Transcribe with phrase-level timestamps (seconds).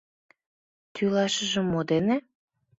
[0.93, 2.17] Тӱлашыже мо дене?